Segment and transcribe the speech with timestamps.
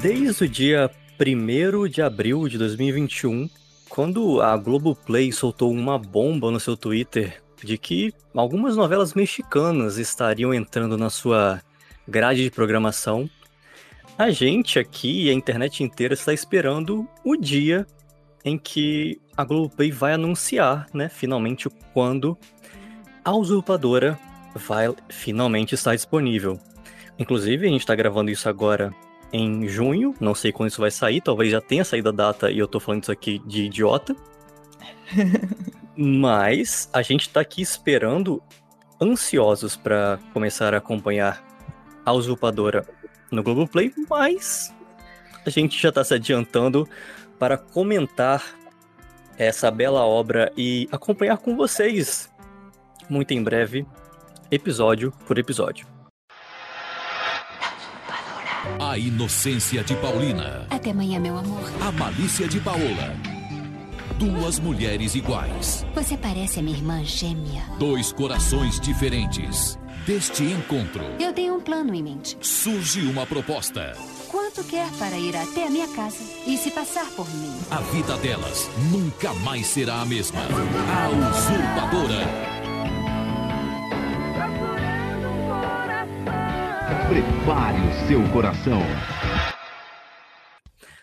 [0.00, 3.50] Desde o dia 1 de abril de 2021,
[3.86, 10.54] quando a Globoplay soltou uma bomba no seu Twitter de que algumas novelas mexicanas estariam
[10.54, 11.60] entrando na sua
[12.08, 13.28] grade de programação,
[14.16, 17.86] a gente aqui e a internet inteira está esperando o dia
[18.42, 22.38] em que a Globoplay vai anunciar, né, finalmente quando
[23.22, 24.18] a Usurpadora
[24.54, 26.58] vai finalmente estar disponível.
[27.18, 28.94] Inclusive, a gente está gravando isso agora
[29.32, 32.58] em junho, não sei quando isso vai sair, talvez já tenha saído a data e
[32.58, 34.14] eu tô falando isso aqui de idiota.
[35.96, 38.42] Mas a gente tá aqui esperando,
[39.00, 41.44] ansiosos para começar a acompanhar
[42.04, 42.86] a usurpadora
[43.30, 44.74] no Globoplay, mas
[45.46, 46.88] a gente já tá se adiantando
[47.38, 48.42] para comentar
[49.36, 52.30] essa bela obra e acompanhar com vocês
[53.10, 53.84] muito em breve,
[54.50, 55.99] episódio por episódio.
[58.78, 60.66] A inocência de Paulina.
[60.70, 61.70] Até amanhã, meu amor.
[61.80, 63.14] A malícia de Paola.
[64.18, 65.84] Duas mulheres iguais.
[65.94, 67.62] Você parece a minha irmã gêmea.
[67.78, 69.78] Dois corações diferentes.
[70.06, 71.02] Deste encontro.
[71.18, 72.36] Eu tenho um plano em mente.
[72.40, 73.94] Surge uma proposta.
[74.28, 77.54] Quanto quer para ir até a minha casa e se passar por mim?
[77.70, 80.40] A vida delas nunca mais será a mesma.
[80.40, 82.59] A usurpadora.
[87.10, 88.78] Prepare o seu coração.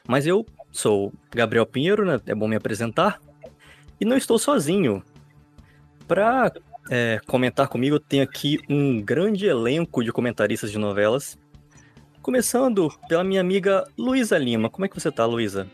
[0.08, 2.17] Mas eu sou Gabriel Pinheiro, né?
[2.25, 3.19] É bom me apresentar.
[4.00, 5.03] E não estou sozinho.
[6.08, 6.53] Para
[6.89, 11.38] é, comentar comigo, eu tenho aqui um grande elenco de comentaristas de novelas.
[12.22, 14.69] Começando pela minha amiga Luísa Lima.
[14.69, 15.67] Como é que você tá, Luísa?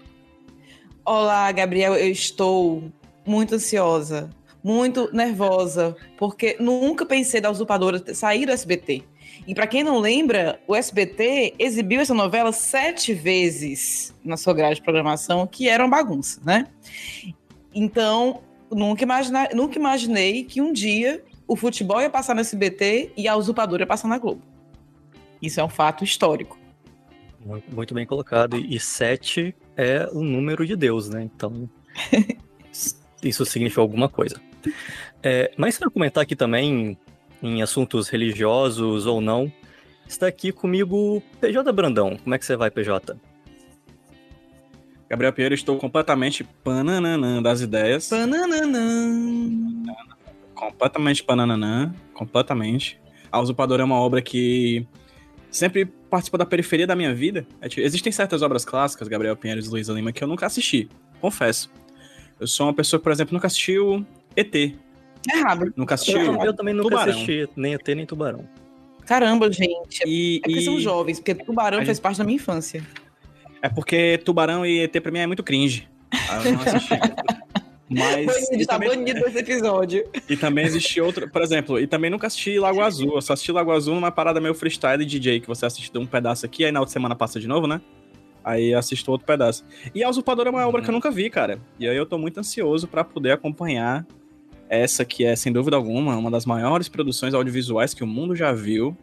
[1.05, 1.93] Olá, Gabriel.
[1.93, 2.91] Eu estou
[3.23, 4.31] muito ansiosa,
[4.63, 9.12] muito nervosa, porque nunca pensei da usurpadora sair do SBT.
[9.47, 14.75] E para quem não lembra, o SBT exibiu essa novela sete vezes na sua grade
[14.75, 16.67] de programação, que era uma bagunça, né?
[17.73, 18.41] Então,
[18.71, 23.35] nunca, imagina, nunca imaginei que um dia o futebol ia passar no SBT e a
[23.35, 24.41] usurpadora ia passar na Globo.
[25.41, 26.57] Isso é um fato histórico.
[27.71, 28.57] Muito bem colocado.
[28.57, 31.23] E sete é o número de Deus, né?
[31.23, 31.69] Então,
[33.21, 34.39] isso significa alguma coisa.
[35.21, 36.97] É, mas para comentar aqui também
[37.43, 39.51] em assuntos religiosos ou não,
[40.07, 42.17] está aqui comigo PJ Brandão.
[42.17, 43.15] Como é que você vai, PJ?
[45.09, 48.09] Gabriel Pinheiro, estou completamente pananã das ideias.
[48.09, 48.63] Pananã.
[50.55, 52.99] Completamente pananã, completamente.
[53.31, 54.87] A Usurpadora é uma obra que
[55.51, 57.45] sempre participou da periferia da minha vida.
[57.61, 60.89] É, tipo, existem certas obras clássicas, Gabriel Pinheiro e Luiza Lima, que eu nunca assisti,
[61.21, 61.69] confesso.
[62.39, 64.05] Eu sou uma pessoa que, por exemplo, nunca assistiu
[64.35, 64.75] ET,
[65.31, 65.73] Errado.
[65.75, 66.19] Nunca assistiu?
[66.21, 67.13] Eu, eu também nunca Tubarão.
[67.13, 68.47] assisti, nem ET nem Tubarão.
[69.05, 70.01] Caramba, gente.
[70.05, 72.83] E, É porque e- são jovens, porque Tubarão A fez parte da minha infância.
[73.61, 75.87] É porque Tubarão e ET pra mim é muito cringe.
[76.29, 76.93] Ah, eu não assisti.
[77.89, 78.25] Mas.
[78.25, 80.03] Banido, e, tá também, banido desse episódio.
[80.27, 81.29] e também existe outro.
[81.29, 83.15] Por exemplo, e também nunca assisti Lago Azul.
[83.15, 86.45] Eu só assisti Lago Azul numa parada meio freestyle DJ, que você assiste um pedaço
[86.45, 87.81] aqui, aí na outra semana passa de novo, né?
[88.43, 89.63] Aí assisto outro pedaço.
[89.93, 91.59] E a Usurpadora é uma obra que eu nunca vi, cara.
[91.79, 94.05] E aí eu tô muito ansioso pra poder acompanhar
[94.69, 98.51] essa que é, sem dúvida alguma, uma das maiores produções audiovisuais que o mundo já
[98.51, 98.95] viu,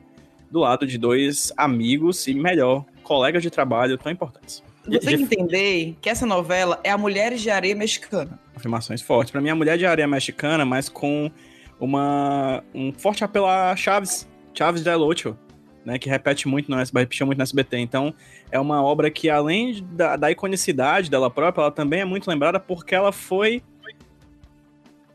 [0.50, 4.62] do lado de dois amigos e, melhor, colegas de trabalho tão importantes.
[4.84, 8.40] Você tem que entender que essa novela é a Mulheres de Areia Mexicana.
[8.56, 9.30] Afirmações fortes.
[9.30, 11.30] Pra mim, a mulher de areia mexicana, mas com
[11.78, 15.36] uma, um forte apelo a Chaves, Chaves del Ocho,
[15.84, 17.78] né, que repete muito no SBT, repetiu muito no SBT.
[17.78, 18.14] Então,
[18.50, 22.58] é uma obra que, além da, da iconicidade dela própria, ela também é muito lembrada
[22.58, 23.62] porque ela foi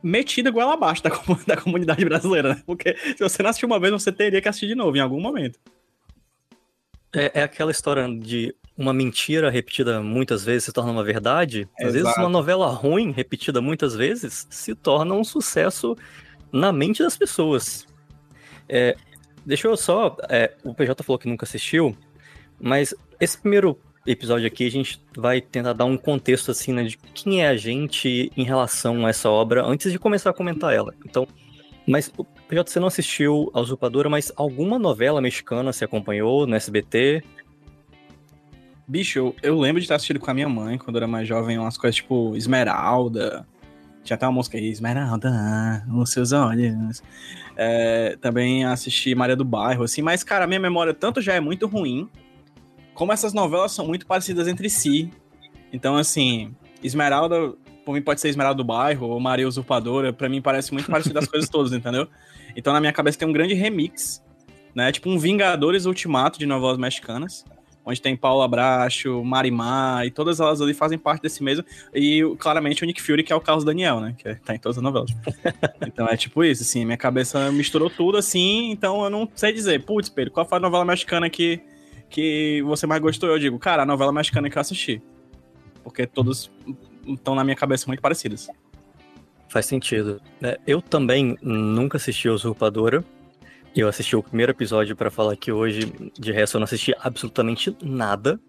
[0.06, 1.10] metida goela abaixo da,
[1.48, 2.64] da comunidade brasileira, né?
[2.64, 5.20] Porque se você não assistiu uma vez, você teria que assistir de novo em algum
[5.20, 5.60] momento.
[7.12, 11.68] É, é aquela história de uma mentira repetida muitas vezes se torna uma verdade.
[11.80, 12.20] Às vezes Exato.
[12.20, 15.98] uma novela ruim repetida muitas vezes se torna um sucesso
[16.52, 17.88] na mente das pessoas.
[18.70, 18.96] É,
[19.44, 20.16] deixa eu só.
[20.30, 21.98] é, o PJ falou que nunca assistiu,
[22.60, 26.98] mas esse primeiro episódio aqui a gente vai tentar dar um contexto assim, né, de
[27.14, 30.94] quem é a gente em relação a essa obra antes de começar a comentar ela.
[31.06, 31.28] Então,
[31.88, 32.12] mas
[32.48, 37.24] PJ, você não assistiu a Usurpadora, mas alguma novela mexicana você acompanhou no SBT?
[38.88, 41.28] Bicho, eu, eu lembro de ter assistido com a minha mãe quando eu era mais
[41.28, 43.48] jovem, umas coisas tipo Esmeralda.
[44.04, 47.02] Tinha até uma música aí, Esmeralda, os seus olhos.
[47.58, 51.40] É, também assisti Maria do Bairro, assim, mas, cara, a minha memória tanto já é
[51.40, 52.08] muito ruim,
[52.96, 55.12] como essas novelas são muito parecidas entre si.
[55.72, 57.54] Então, assim, Esmeralda,
[57.86, 61.20] por mim pode ser Esmeralda do Bairro, ou Maria Usurpadora, pra mim parece muito parecido
[61.20, 62.08] as coisas todas, entendeu?
[62.56, 64.24] Então, na minha cabeça tem um grande remix,
[64.74, 64.92] né?
[64.92, 67.46] Tipo um Vingadores Ultimato de novelas mexicanas
[67.86, 71.64] onde tem Paula Bracho, Marimar, e todas elas ali fazem parte desse mesmo.
[71.94, 74.16] E claramente o Nick Fury, que é o Carlos Daniel, né?
[74.18, 75.12] Que tá em todas as novelas.
[75.86, 79.86] então é tipo isso, assim, minha cabeça misturou tudo assim, então eu não sei dizer,
[79.86, 81.62] putz, Pedro, qual foi a novela mexicana que,
[82.16, 83.30] que você mais gostou?
[83.30, 85.02] Eu digo, cara, a novela mexicana que eu assisti.
[85.84, 86.50] Porque todas
[87.06, 88.48] estão na minha cabeça muito parecidas.
[89.50, 90.22] Faz sentido.
[90.42, 93.04] É, eu também nunca assisti Usurpadora.
[93.76, 97.76] Eu assisti o primeiro episódio para falar que hoje, de resto, eu não assisti absolutamente
[97.84, 98.40] nada.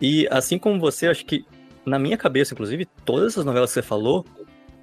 [0.00, 1.44] E assim como você, acho que
[1.84, 4.24] na minha cabeça, inclusive, todas essas novelas que você falou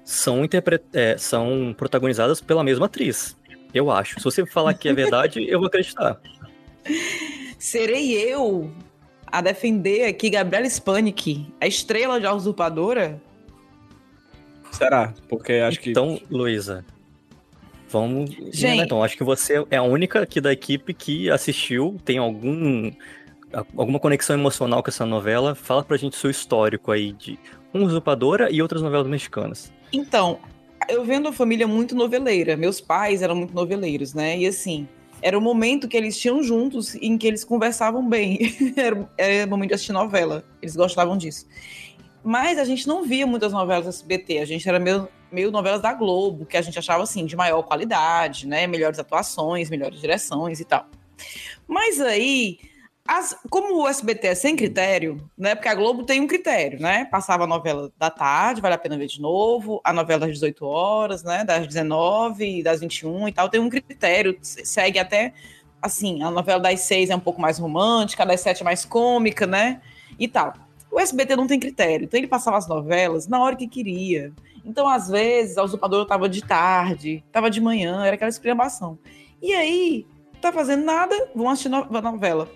[0.04, 0.82] são, interpre...
[0.92, 3.38] É, são protagonizadas pela mesma atriz.
[3.72, 4.20] Eu acho.
[4.20, 6.20] Se você falar que é verdade, eu vou acreditar.
[7.66, 8.70] Serei eu
[9.26, 13.20] a defender aqui Gabriela Spanik, a estrela de Usurpadora?
[14.70, 15.12] Será?
[15.28, 15.90] Porque acho que.
[15.90, 16.84] Então, Luísa,
[17.88, 18.30] vamos.
[18.52, 18.84] Gente.
[18.84, 22.92] Então, acho que você é a única aqui da equipe que assistiu, tem algum.
[23.76, 25.56] Alguma conexão emocional com essa novela?
[25.56, 27.36] Fala pra gente seu histórico aí de
[27.74, 29.72] Um Usurpadora e outras novelas mexicanas.
[29.92, 30.38] Então,
[30.88, 32.56] eu venho de uma família muito noveleira.
[32.56, 34.38] Meus pais eram muito noveleiros, né?
[34.38, 34.86] E assim,
[35.22, 38.38] era o momento que eles tinham juntos em que eles conversavam bem.
[38.76, 40.44] era, era o momento de assistir novela.
[40.60, 41.46] Eles gostavam disso.
[42.22, 44.38] Mas a gente não via muitas novelas SBT.
[44.38, 47.62] A gente era meio, meio novelas da Globo, que a gente achava assim, de maior
[47.62, 48.66] qualidade, né?
[48.66, 50.86] Melhores atuações, melhores direções e tal.
[51.66, 52.58] Mas aí,
[53.06, 55.54] as- como o SBT é sem critério, né?
[55.54, 57.04] Porque a Globo tem um critério, né?
[57.06, 60.64] Passava a novela da tarde, vale a pena ver de novo, a novela das 18
[60.66, 61.44] horas, né?
[61.44, 65.32] Das 19, das 21 e tal, tem um critério, se- segue até
[65.80, 68.84] assim, a novela das 6 é um pouco mais romântica, a das 7 é mais
[68.84, 69.80] cômica, né?
[70.18, 70.52] E tal.
[70.90, 74.32] O SBT não tem critério, então ele passava as novelas na hora que queria.
[74.64, 78.98] Então, às vezes, a usurpadora estava de tarde, estava de manhã, era aquela exclamação.
[79.40, 80.06] E aí,
[80.40, 82.48] tá fazendo nada, vão assistir no- novela.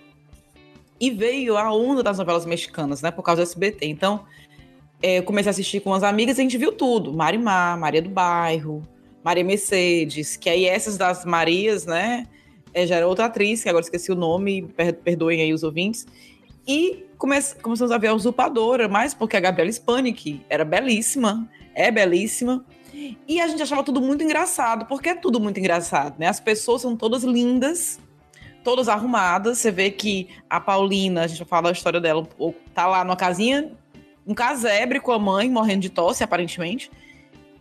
[1.00, 3.10] E veio a onda das novelas mexicanas, né?
[3.10, 3.86] Por causa do SBT.
[3.86, 4.24] Então,
[5.02, 7.12] é, eu comecei a assistir com as amigas e a gente viu tudo.
[7.12, 8.82] Marimar, Maria do Bairro,
[9.24, 12.26] Maria Mercedes, que aí essas das Marias, né?
[12.72, 16.06] é, já era outra atriz, que agora esqueci o nome, per- perdoem aí os ouvintes.
[16.66, 21.90] E come começamos a ver a usurpadora, mais porque a Gabriela Spanik era belíssima, é
[21.90, 22.64] belíssima.
[23.26, 26.26] E a gente achava tudo muito engraçado, porque é tudo muito engraçado, né?
[26.26, 27.98] As pessoas são todas lindas,
[28.62, 29.58] todas arrumadas.
[29.58, 32.26] Você vê que a Paulina, a gente vai falar da história dela
[32.74, 33.72] tá lá numa casinha,
[34.26, 36.90] um casebre com a mãe, morrendo de tosse, aparentemente.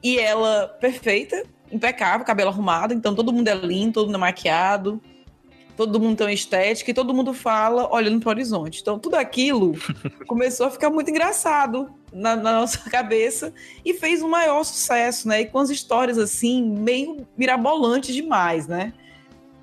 [0.04, 2.94] E ela perfeita, impecável, cabelo arrumado.
[2.94, 5.02] Então todo mundo é lindo, todo mundo é maquiado,
[5.76, 8.82] todo mundo tem uma estética e todo mundo fala olhando para o horizonte.
[8.82, 9.74] Então tudo aquilo
[10.28, 13.54] começou a ficar muito engraçado na, na nossa cabeça
[13.84, 15.42] e fez um maior sucesso, né?
[15.42, 18.94] E com as histórias assim, meio mirabolantes demais, né?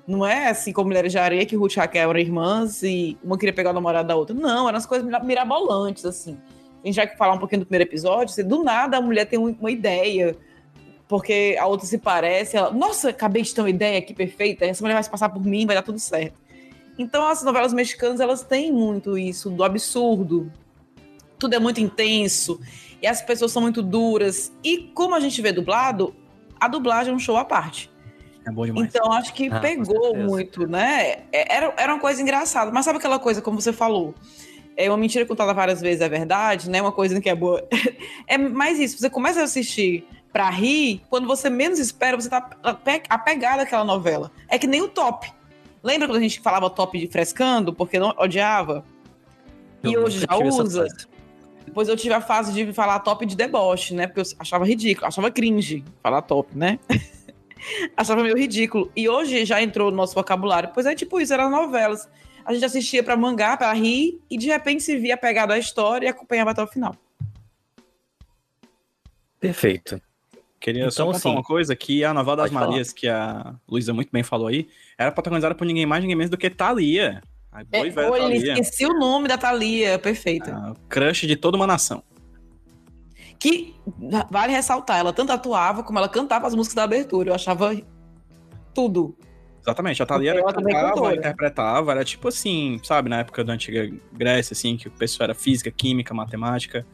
[0.07, 3.37] Não é assim como Mulheres de Areia, que Ruth e Raquel eram irmãs e uma
[3.37, 4.33] queria pegar o namorado da outra.
[4.33, 6.37] Não, eram as coisas mira- mirabolantes, assim.
[6.81, 9.53] A gente vai falar um pouquinho do primeiro episódio, do nada a mulher tem um-
[9.59, 10.37] uma ideia,
[11.09, 14.81] porque a outra se parece, ela, nossa, acabei de ter uma ideia aqui perfeita, essa
[14.81, 16.39] mulher vai se passar por mim, vai dar tudo certo.
[16.97, 20.49] Então as novelas mexicanas, elas têm muito isso, do absurdo.
[21.37, 22.59] Tudo é muito intenso,
[23.01, 24.51] e as pessoas são muito duras.
[24.63, 26.15] E como a gente vê dublado,
[26.59, 27.91] a dublagem é um show à parte.
[28.47, 28.87] É bom demais.
[28.87, 31.17] Então, acho que Ah, pegou muito, né?
[31.31, 32.71] É- Era, era uma coisa engraçada.
[32.71, 34.15] Mas sabe aquela coisa, como você falou?
[34.75, 36.81] É uma mentira contada várias vezes, é verdade, né?
[36.81, 37.67] Uma coisa que é boa.
[38.27, 38.97] É mais isso.
[38.99, 43.83] Você começa a assistir pra rir, quando você menos espera, você tá ape- apegado àquela
[43.83, 44.31] novela.
[44.47, 45.31] É que nem o top.
[45.83, 48.85] Lembra quando a gente falava top de frescando, porque não odiava?
[49.83, 50.85] Eu e hoje já usa?
[51.65, 54.07] Depois eu tive a fase de falar top de deboche, né?
[54.07, 56.79] Porque eu achava ridículo, achava cringe falar top, né?
[57.95, 58.91] achava meio ridículo.
[58.95, 60.71] E hoje já entrou no nosso vocabulário.
[60.73, 62.07] Pois é, tipo isso, eram novelas.
[62.45, 66.07] A gente assistia pra mangar, pra rir, e de repente se via pegado à história
[66.07, 66.95] e acompanhava até o final.
[69.39, 70.01] Perfeito.
[70.59, 72.67] Queria só Então, contar assim, uma coisa, que a novela das pode falar.
[72.67, 76.31] Marias, que a Luísa muito bem falou aí, era protagonizada por ninguém mais, ninguém menos
[76.31, 77.21] do que Thalia.
[77.51, 78.53] A boa e velha Thalia.
[78.53, 80.55] esqueci o nome da Thalia, perfeita.
[80.55, 82.03] A crush de toda uma nação.
[83.39, 83.75] Que
[84.31, 87.29] vale ressaltar, ela tanto atuava como ela cantava as músicas da abertura.
[87.29, 87.75] Eu achava
[88.73, 89.15] tudo.
[89.61, 93.51] Exatamente, a Thalia ela também é cantava, interpretava, era tipo assim, sabe, na época da
[93.51, 96.85] antiga Grécia, assim, que o pessoal era física, química, matemática,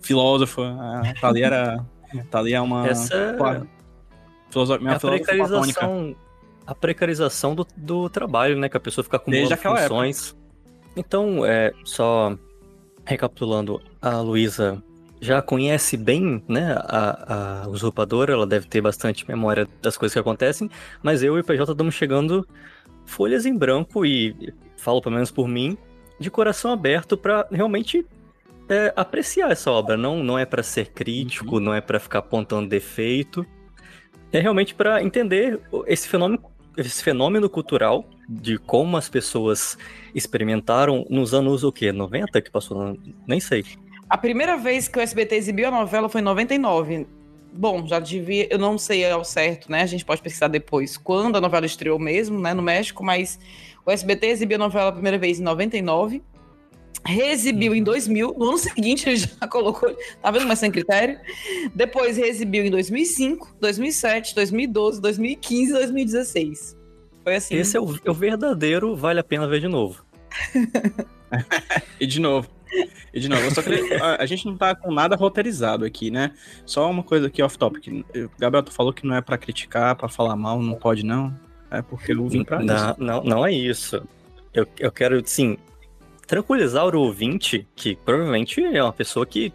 [0.00, 0.62] filósofa.
[1.02, 1.86] A Thalia era.
[2.18, 2.86] A Thalia é uma.
[2.88, 3.68] Essa Claro.
[4.48, 4.74] Filoso...
[4.74, 5.80] é Minha a filósofa platônica.
[5.80, 6.16] precarização,
[6.66, 8.68] a precarização do, do trabalho, né?
[8.68, 10.34] Que a pessoa fica acumulando aquela funções.
[10.96, 12.38] Então, é, só
[13.04, 14.82] recapitulando, a Luísa
[15.24, 20.18] já conhece bem né, a, a usurpadora, ela deve ter bastante memória das coisas que
[20.18, 20.70] acontecem,
[21.02, 22.46] mas eu e o PJ estamos chegando
[23.06, 25.78] folhas em branco e falo pelo menos por mim,
[26.20, 28.06] de coração aberto para realmente
[28.68, 29.96] é, apreciar essa obra.
[29.96, 31.60] Não, não é para ser crítico, uhum.
[31.60, 33.46] não é para ficar apontando defeito.
[34.30, 36.42] É realmente para entender esse fenômeno,
[36.76, 39.78] esse fenômeno cultural de como as pessoas
[40.14, 41.92] experimentaram nos anos o quê?
[41.92, 42.98] 90 que passou?
[43.26, 43.64] Nem sei.
[44.14, 47.04] A primeira vez que o SBT exibiu a novela foi em 99.
[47.52, 49.82] Bom, já devia, eu não sei ao certo, né?
[49.82, 53.40] A gente pode pesquisar depois quando a novela estreou mesmo, né, no México, mas
[53.84, 56.22] o SBT exibiu a novela a primeira vez em 99
[57.04, 59.92] reexibiu em 2000, no ano seguinte ele já colocou,
[60.22, 61.18] tá vendo, mas sem critério.
[61.74, 66.76] Depois reexibiu em 2005, 2007, 2012, 2015 2016.
[67.24, 67.56] Foi assim.
[67.56, 70.06] Esse é o, é o verdadeiro vale a pena ver de novo.
[72.00, 72.48] e de novo.
[73.12, 76.10] E de novo, eu só queria, a, a, gente não tá com nada roteirizado aqui,
[76.10, 76.32] né?
[76.66, 78.04] Só uma coisa aqui off-topic.
[78.38, 81.34] Gabriel, tu falou que não é para criticar, para falar mal, não pode não.
[81.70, 82.94] É porque eu vim pra não, isso.
[82.98, 84.02] Não, não é isso.
[84.52, 85.56] Eu, eu quero, sim,
[86.26, 89.52] tranquilizar o ouvinte, que provavelmente é uma pessoa que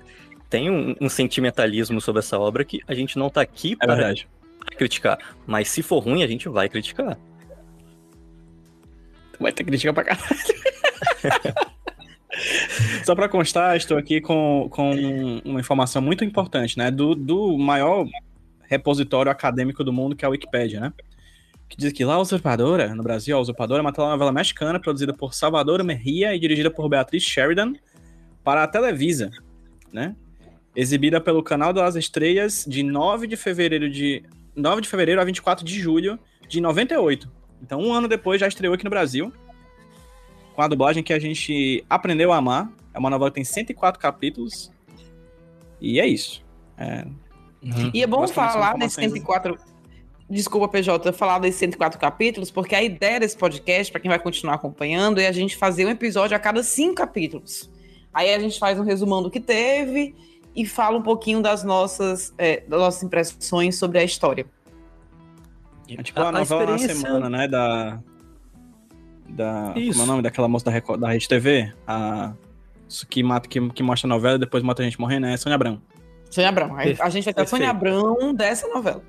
[0.50, 4.14] tem um, um sentimentalismo sobre essa obra que a gente não tá aqui é para
[4.76, 5.20] criticar.
[5.46, 7.18] Mas se for ruim, a gente vai criticar.
[9.40, 10.30] Vai ter crítica pra caralho.
[13.04, 14.92] Só para constar, estou aqui com, com
[15.46, 16.90] uma informação muito importante, né?
[16.92, 18.06] Do, do maior
[18.68, 20.94] repositório acadêmico do mundo, que é a Wikipédia, né?
[21.70, 25.36] que diz que La Usurpadora, no Brasil, A Usurpadora é uma telenovela mexicana produzida por
[25.36, 27.74] Salvador Merria e dirigida por Beatriz Sheridan
[28.44, 29.30] para a Televisa,
[29.94, 30.16] né?
[30.76, 34.24] Exibida pelo Canal das Estrelas de 9 de fevereiro de
[34.56, 37.30] 9 de fevereiro a 24 de julho de 98.
[37.62, 39.32] Então, um ano depois já estreou aqui no Brasil.
[40.60, 42.70] Com a dublagem que a gente aprendeu a amar.
[42.94, 44.70] É uma novela que tem 104 capítulos.
[45.80, 46.44] E é isso.
[46.78, 47.06] É...
[47.64, 47.92] Uhum.
[47.94, 49.58] E é bom falar desses 104
[50.30, 54.56] desculpa, PJ, falar desses 104 capítulos, porque a ideia desse podcast, para quem vai continuar
[54.56, 57.72] acompanhando, é a gente fazer um episódio a cada cinco capítulos.
[58.14, 60.14] Aí a gente faz um resumão do que teve
[60.54, 64.46] e fala um pouquinho das nossas, é, das nossas impressões sobre a história.
[65.88, 66.96] É tipo a, a novela experiência...
[66.96, 67.48] na semana, né?
[67.48, 68.04] Da.
[69.30, 69.74] Da.
[69.76, 69.92] Isso.
[69.92, 71.74] Como é o nome daquela moça da, Record, da Rede TV?
[71.88, 72.34] A.
[73.08, 75.56] Que, mata, que, que mostra a novela e depois mata a gente morrendo, é Sônia
[75.56, 75.80] Abrão.
[76.30, 76.76] Sônia Abrão.
[76.76, 79.04] A gente vai ter a Sônia Abrão dessa novela.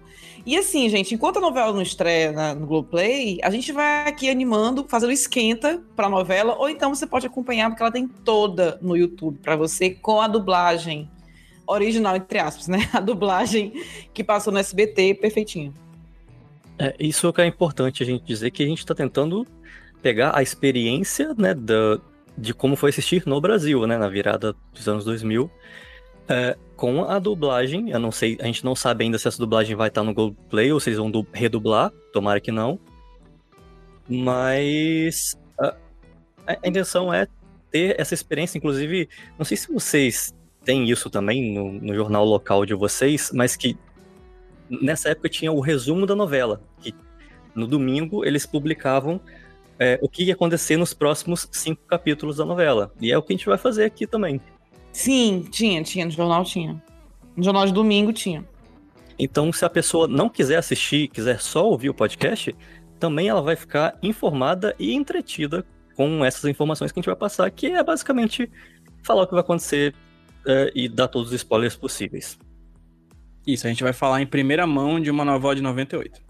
[0.44, 4.30] E assim, gente, enquanto a novela não estreia na, no Globoplay, a gente vai aqui
[4.30, 8.96] animando, fazendo esquenta pra novela, ou então você pode acompanhar, porque ela tem toda no
[8.96, 11.10] YouTube para você, com a dublagem
[11.66, 12.88] original, entre aspas, né?
[12.92, 13.72] A dublagem
[14.12, 15.72] que passou no SBT perfeitinho.
[16.78, 19.46] É, isso que é importante a gente dizer, que a gente tá tentando
[20.02, 21.98] pegar a experiência, né, da,
[22.36, 25.50] de como foi assistir no Brasil, né, na virada dos anos 2000,
[26.28, 27.90] é, com a dublagem.
[27.90, 30.36] Eu não sei, a gente não sabe ainda se essa dublagem vai estar no Google
[30.48, 31.92] Play ou se eles vão redublar.
[32.12, 32.78] Tomara que não.
[34.08, 35.76] Mas a,
[36.46, 37.26] a intenção é
[37.70, 42.66] ter essa experiência, inclusive, não sei se vocês têm isso também no, no jornal local
[42.66, 43.76] de vocês, mas que
[44.68, 46.94] nessa época tinha o resumo da novela, que
[47.54, 49.20] no domingo eles publicavam
[49.80, 52.92] é, o que ia acontecer nos próximos cinco capítulos da novela.
[53.00, 54.38] E é o que a gente vai fazer aqui também.
[54.92, 56.80] Sim, tinha, tinha, no jornal tinha.
[57.34, 58.44] No jornal de domingo tinha.
[59.18, 62.54] Então, se a pessoa não quiser assistir, quiser só ouvir o podcast,
[62.98, 65.64] também ela vai ficar informada e entretida
[65.96, 68.50] com essas informações que a gente vai passar, que é basicamente
[69.02, 69.94] falar o que vai acontecer
[70.46, 72.38] é, e dar todos os spoilers possíveis.
[73.46, 76.29] Isso, a gente vai falar em primeira mão de uma novela de 98.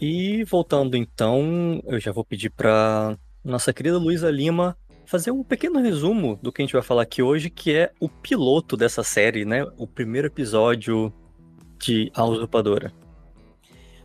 [0.00, 4.76] E voltando então, eu já vou pedir para nossa querida Luísa Lima
[5.06, 8.08] fazer um pequeno resumo do que a gente vai falar aqui hoje, que é o
[8.08, 9.66] piloto dessa série, né?
[9.78, 11.12] O primeiro episódio
[11.78, 12.92] de A Usurpadora.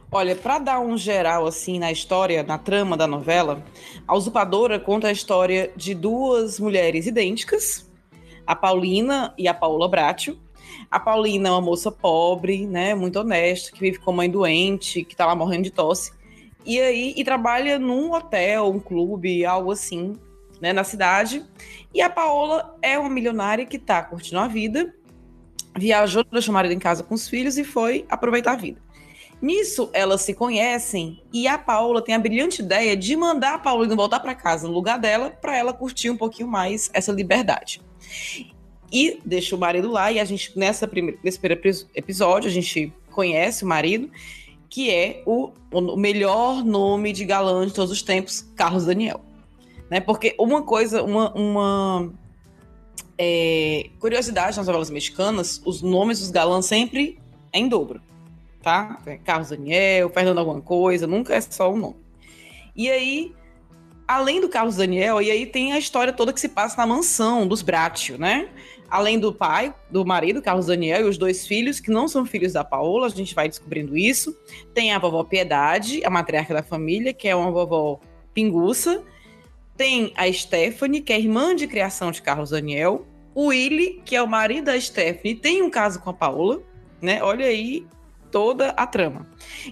[0.09, 3.63] Olha, para dar um geral assim na história, na trama da novela,
[4.07, 7.89] A Usurpadora conta a história de duas mulheres idênticas,
[8.45, 10.37] a Paulina e a Paula Bratio.
[10.89, 15.15] A Paulina é uma moça pobre, né, muito honesta, que vive com mãe doente, que
[15.15, 16.11] tá lá morrendo de tosse.
[16.65, 20.17] E aí, e trabalha num hotel, um clube, algo assim,
[20.59, 21.43] né, na cidade.
[21.93, 24.93] E a Paola é uma milionária que está curtindo a vida,
[25.77, 28.81] viajou, deixou o marido em casa com os filhos e foi aproveitar a vida.
[29.41, 33.95] Nisso, elas se conhecem e a Paola tem a brilhante ideia de mandar a Paulina
[33.95, 37.81] voltar para casa no lugar dela, para ela curtir um pouquinho mais essa liberdade.
[38.91, 42.93] E deixa o marido lá e a gente nessa primeira, nesse primeiro episódio a gente
[43.11, 44.09] conhece o marido,
[44.69, 49.21] que é o, o melhor nome de galã de todos os tempos, Carlos Daniel.
[49.89, 49.99] Né?
[49.99, 52.13] Porque uma coisa, uma, uma
[53.17, 57.19] é, curiosidade nas novelas mexicanas, os nomes dos galãs sempre
[57.53, 58.01] é em dobro,
[58.63, 59.01] tá?
[59.05, 61.97] É Carlos Daniel, Fernando alguma coisa, nunca é só um nome.
[62.73, 63.35] E aí,
[64.07, 67.45] além do Carlos Daniel, e aí tem a história toda que se passa na mansão
[67.45, 68.49] dos Bratio, né?
[68.91, 72.51] Além do pai, do marido, Carlos Daniel, e os dois filhos, que não são filhos
[72.51, 74.37] da Paola, a gente vai descobrindo isso.
[74.73, 78.01] Tem a vovó Piedade, a matriarca da família, que é uma vovó
[78.33, 79.01] pinguça.
[79.77, 83.07] Tem a Stephanie, que é irmã de criação de Carlos Daniel.
[83.33, 86.61] O Willy, que é o marido da Stephanie, tem um caso com a Paola,
[87.01, 87.23] né?
[87.23, 87.87] Olha aí
[88.29, 89.25] toda a trama.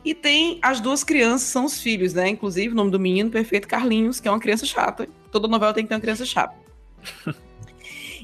[0.04, 2.30] E tem as duas crianças, são os filhos, né?
[2.30, 5.10] Inclusive, o nome do menino perfeito, Carlinhos, que é uma criança chata.
[5.30, 6.56] Toda novela tem que ter uma criança chata.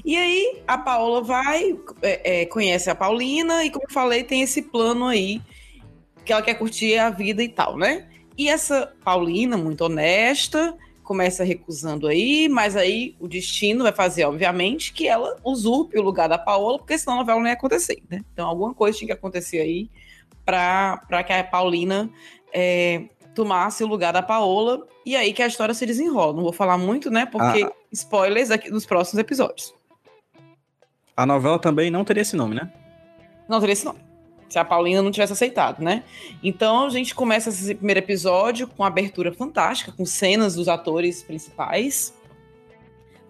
[0.06, 4.40] e aí, a Paola vai, é, é, conhece a Paulina, e como eu falei, tem
[4.40, 5.42] esse plano aí,
[6.24, 8.06] que ela quer curtir a vida e tal, né?
[8.38, 14.92] E essa Paulina, muito honesta, começa recusando aí, mas aí o destino vai fazer, obviamente,
[14.92, 18.20] que ela usurpe o lugar da Paola, porque senão a novela não ia acontecer, né?
[18.32, 19.90] Então alguma coisa tinha que acontecer aí
[20.44, 22.08] para que a Paulina
[22.52, 26.32] é, tomasse o lugar da Paola, e aí que a história se desenrola.
[26.32, 27.26] Não vou falar muito, né?
[27.26, 27.72] Porque ah.
[27.90, 29.74] spoilers aqui nos próximos episódios.
[31.16, 32.70] A novela também não teria esse nome, né?
[33.48, 34.00] Não teria esse nome.
[34.48, 36.04] Se a Paulina não tivesse aceitado, né?
[36.42, 42.14] Então a gente começa esse primeiro episódio com abertura fantástica, com cenas dos atores principais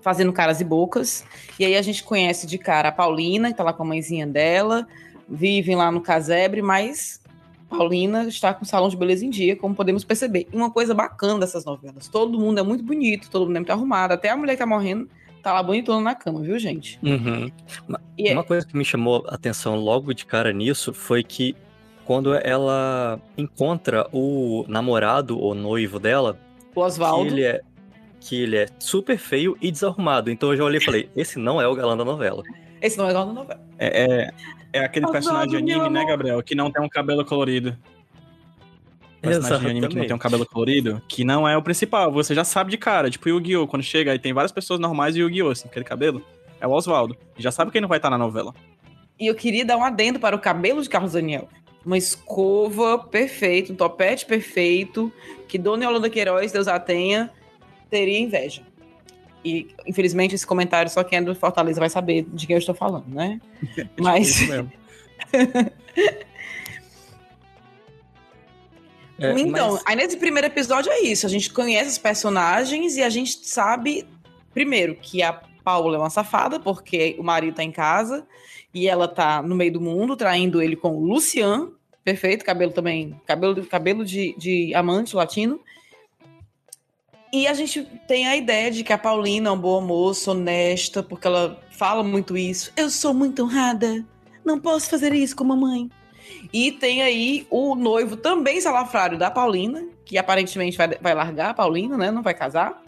[0.07, 1.25] fazendo caras e bocas.
[1.59, 4.25] E aí a gente conhece de cara a Paulina, que tá lá com a mãezinha
[4.25, 4.87] dela,
[5.29, 7.21] vivem lá no casebre, mas
[7.69, 10.47] Paulina está com o salão de beleza em dia, como podemos perceber.
[10.53, 13.73] E uma coisa bacana dessas novelas: todo mundo é muito bonito, todo mundo é muito
[13.73, 15.09] arrumado, até a mulher que tá morrendo
[15.47, 16.99] tá lá bonitona na cama, viu, gente?
[17.01, 17.49] Uhum.
[17.89, 21.55] Uma, é uma coisa que me chamou a atenção logo de cara nisso foi que
[22.05, 26.37] quando ela encontra o namorado ou noivo dela,
[26.75, 27.27] o Oswaldo.
[27.27, 27.61] Que ele é
[28.19, 30.33] que ele é super feio e desarrumado.
[30.33, 32.43] Então eu já olhei e falei: esse não é o galã da novela.
[32.83, 33.61] Esse não é o galã da novela.
[33.79, 34.31] É, é,
[34.73, 36.43] é aquele personagem de anime, né, Gabriel?
[36.43, 37.77] Que não tem um cabelo colorido.
[39.21, 42.13] Personagem de anime que não tem um cabelo colorido, que não é o principal.
[42.13, 43.11] Você já sabe de cara.
[43.11, 43.67] Tipo, Yu-Gi-Oh!
[43.67, 45.51] Quando chega aí tem várias pessoas normais e Yu-Gi-Oh!
[45.51, 46.23] Assim, aquele cabelo.
[46.61, 47.17] É o Oswaldo.
[47.37, 48.55] Já sabe quem não vai estar na novela.
[49.19, 51.49] E eu queria dar um adendo para o cabelo de Carlos Daniel.
[51.85, 55.13] Uma escova perfeita, um topete perfeito,
[55.49, 57.31] que Dona Yolanda Queiroz, Deus a tenha,
[57.89, 58.63] teria inveja.
[59.45, 62.75] E, infelizmente, esse comentário só quem é do Fortaleza vai saber de quem eu estou
[62.75, 63.41] falando, né?
[63.97, 64.41] Mas.
[69.19, 69.83] é, então, mas...
[69.87, 71.27] aí nesse primeiro episódio é isso.
[71.27, 74.07] A gente conhece os personagens e a gente sabe,
[74.53, 75.33] primeiro, que a
[75.65, 78.27] Paula é uma safada, porque o marido tá em casa
[78.73, 81.71] e ela tá no meio do mundo, traindo ele com o Lucian,
[82.05, 85.61] perfeito, cabelo também, cabelo, cabelo de, de amante latino.
[87.33, 91.03] E a gente tem a ideia de que a Paulina é uma boa moça, honesta,
[91.03, 92.73] porque ela fala muito isso.
[92.77, 94.05] Eu sou muito honrada,
[94.45, 95.91] não posso fazer isso com a mamãe.
[96.57, 101.55] E tem aí o noivo também salafrário da Paulina, que aparentemente vai, vai largar a
[101.55, 102.11] Paulina, né?
[102.11, 102.83] Não vai casar.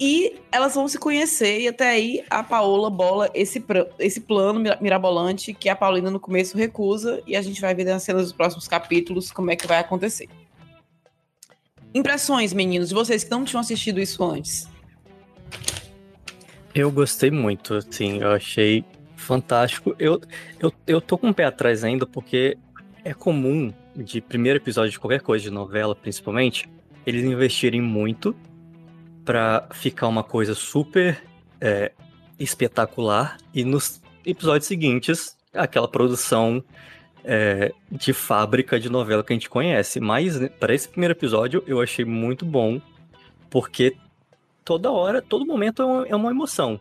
[0.00, 3.64] E elas vão se conhecer, e até aí a Paola bola esse,
[3.96, 8.02] esse plano mirabolante que a Paulina no começo recusa, e a gente vai ver nas
[8.02, 10.28] cenas dos próximos capítulos como é que vai acontecer.
[11.94, 14.68] Impressões, meninos, de vocês que não tinham assistido isso antes.
[16.74, 18.84] Eu gostei muito, assim, eu achei
[19.22, 19.94] fantástico.
[19.98, 20.20] Eu,
[20.60, 22.58] eu, eu tô com o pé atrás ainda, porque
[23.04, 26.68] é comum, de primeiro episódio de qualquer coisa, de novela principalmente,
[27.06, 28.34] eles investirem muito
[29.24, 31.22] para ficar uma coisa super
[31.60, 31.92] é,
[32.38, 36.62] espetacular e nos episódios seguintes, aquela produção
[37.24, 40.00] é, de fábrica de novela que a gente conhece.
[40.00, 42.80] Mas né, para esse primeiro episódio eu achei muito bom,
[43.50, 43.96] porque
[44.64, 46.80] toda hora, todo momento é uma, é uma emoção.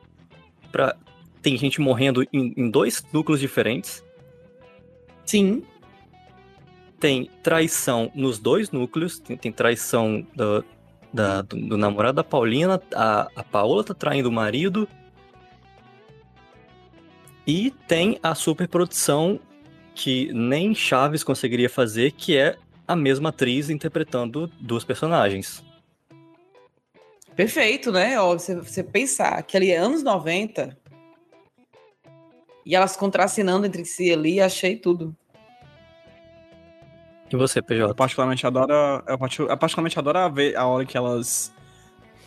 [0.72, 0.96] Pra,
[1.42, 4.04] tem gente morrendo em, em dois núcleos diferentes.
[5.26, 5.64] Sim.
[7.00, 9.20] Tem traição nos dois núcleos.
[9.20, 10.64] Tem, tem traição do,
[11.12, 12.82] da, do, do, namorado da Paulina.
[12.94, 14.88] A, a Paola tá traindo o marido.
[17.46, 19.40] E tem a superprodução
[19.96, 22.56] que nem Chaves conseguiria fazer, que é
[22.88, 25.64] a mesma atriz interpretando duas personagens.
[27.36, 28.20] Perfeito, né?
[28.20, 30.78] Ó, você, você pensar que ali é anos 90
[32.66, 35.16] e elas contracenando entre si ali, achei tudo.
[37.32, 37.90] E você, PJ?
[37.92, 38.74] Eu particularmente adoro,
[39.08, 41.54] eu particularmente adoro ver a hora que elas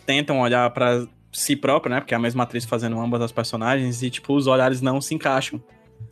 [0.07, 2.01] tentam olhar para si própria, né?
[2.01, 5.15] Porque é a mesma atriz fazendo ambas as personagens e, tipo, os olhares não se
[5.15, 5.63] encaixam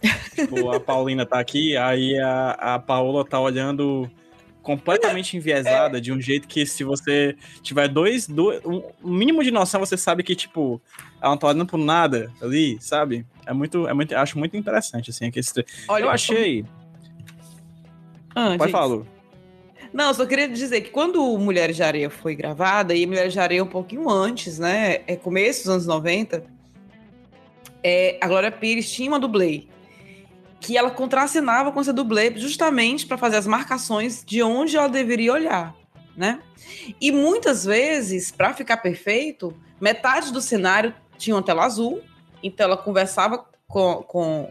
[0.35, 4.11] tipo, a Paulina tá aqui, aí a, a Paola tá olhando
[4.63, 9.81] completamente enviesada, de um jeito que se você tiver dois, dois um mínimo de noção,
[9.81, 10.81] você sabe que, tipo,
[11.21, 13.27] ela não tá olhando por nada ali, sabe?
[13.45, 15.65] É muito, é muito, acho muito interessante, assim, aqui esse...
[15.89, 16.65] Olha, eu achei...
[18.35, 19.03] Ah, Pode falar.
[19.93, 23.41] Não, eu só queria dizer que quando Mulheres de Areia foi gravada, e Mulheres de
[23.41, 25.03] Areia um pouquinho antes, né?
[25.07, 26.43] É começo dos anos 90,
[27.83, 29.65] é, a Glória Pires tinha uma dublê.
[30.63, 35.33] Que ela contracenava com essa dublê justamente para fazer as marcações de onde ela deveria
[35.33, 35.75] olhar,
[36.17, 36.41] né?
[37.01, 42.01] E muitas vezes, para ficar perfeito, metade do cenário tinha uma tela azul,
[42.43, 44.51] então ela conversava com, com,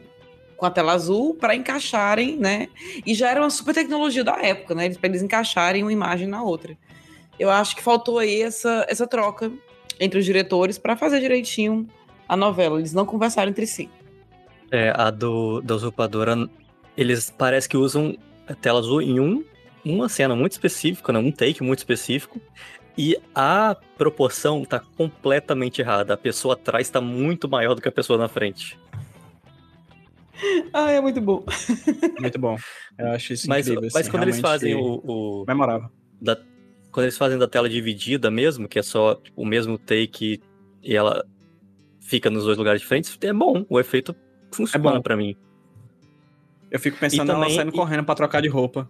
[0.58, 2.67] com a tela azul para encaixarem, né?
[3.06, 4.89] E já era uma super tecnologia da época, né?
[4.89, 6.78] Para eles encaixarem uma imagem na outra.
[7.39, 9.52] Eu acho que faltou aí essa, essa troca
[10.00, 11.88] entre os diretores para fazer direitinho
[12.28, 12.80] a novela.
[12.80, 13.89] Eles não conversaram entre si.
[14.71, 16.49] É, a do, da usurpadora,
[16.95, 18.15] eles parece que usam
[18.47, 19.43] a tela azul em um,
[19.84, 21.19] uma cena muito específica, né?
[21.19, 22.39] um take muito específico.
[22.97, 26.13] E a proporção tá completamente errada.
[26.13, 28.77] A pessoa atrás tá muito maior do que a pessoa na frente.
[30.73, 31.45] Ah, é muito bom.
[32.19, 32.57] Muito bom.
[32.97, 33.89] Eu acho isso Mas, incrível.
[33.93, 35.88] mas assim, quando eles fazem o, o- Memorável.
[36.19, 36.36] da-
[36.91, 40.41] quando eles fazem da tela dividida mesmo, que é só tipo, o mesmo take
[40.81, 41.23] e ela
[41.99, 43.63] fica nos dois lugares diferentes, é bom.
[43.69, 44.15] O efeito
[44.51, 45.01] funciona É bom.
[45.01, 45.35] pra mim.
[46.69, 48.89] Eu fico pensando também- saindo e- correndo pra trocar de roupa.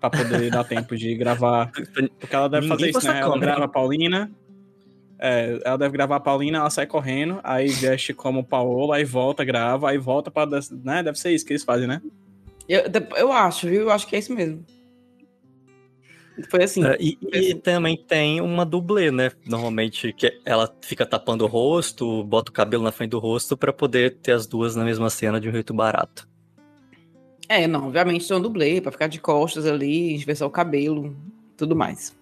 [0.00, 1.70] Pra poder dar tempo de gravar.
[2.18, 3.20] Porque ela deve Ninguém fazer isso, né?
[3.20, 3.52] Ela câmera.
[3.52, 4.30] grava a Paulina.
[5.18, 9.44] é, ela deve gravar a Paulina, ela sai correndo, aí veste como Paola, aí volta,
[9.44, 10.44] grava, aí volta pra.
[10.82, 11.02] Né?
[11.02, 12.02] Deve ser isso que eles fazem, né?
[12.68, 12.82] Eu,
[13.16, 13.82] eu acho, viu?
[13.82, 14.62] Eu acho que é isso mesmo.
[16.50, 16.84] Foi assim.
[16.84, 19.30] É, e, e também tem uma dublê, né?
[19.46, 23.72] Normalmente que ela fica tapando o rosto, bota o cabelo na frente do rosto pra
[23.72, 26.28] poder ter as duas na mesma cena de um jeito barato.
[27.48, 31.14] É, não, obviamente tem um dublê pra ficar de costas ali, enversar o cabelo,
[31.56, 32.16] tudo mais.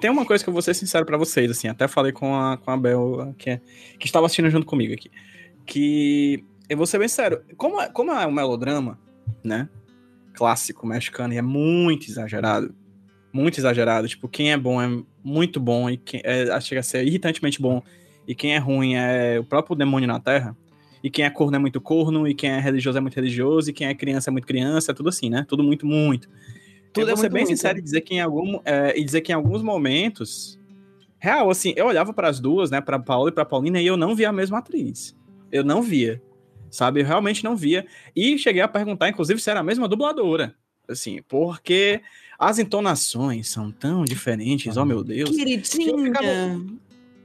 [0.00, 2.56] Tem uma coisa que eu vou ser sincero pra vocês, assim, até falei com a,
[2.56, 3.60] com a Bel, que, é-
[3.98, 5.10] que estava assistindo junto comigo aqui.
[5.66, 8.98] Que eu vou ser bem sério, como é, como é um melodrama,
[9.44, 9.68] né?
[10.34, 12.74] Clássico mexicano e é muito exagerado.
[13.32, 14.08] Muito exagerado.
[14.08, 17.82] Tipo, quem é bom é muito bom e quem é, chega a ser irritantemente bom.
[18.26, 20.56] E quem é ruim é o próprio demônio na terra.
[21.02, 23.72] E quem é corno é muito corno, e quem é religioso é muito religioso, e
[23.72, 25.44] quem é criança é muito criança, é tudo assim, né?
[25.48, 26.28] Tudo muito, muito.
[26.92, 27.56] Tudo eu é vou ser muito, bem muito.
[27.56, 30.60] sincero e dizer que em algum é, e dizer que em alguns momentos
[31.18, 33.96] real assim eu olhava para as duas né para Paula e para Paulina e eu
[33.96, 35.16] não via a mesma atriz
[35.50, 36.22] eu não via
[36.70, 40.54] sabe eu realmente não via e cheguei a perguntar inclusive se era a mesma dubladora
[40.86, 42.02] assim porque
[42.42, 46.60] as entonações são tão diferentes oh meu Deus Queridinha.